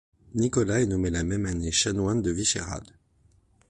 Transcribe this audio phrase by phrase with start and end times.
[0.33, 2.89] Nicolas est nommé la même année chanoine de Vyšehrad.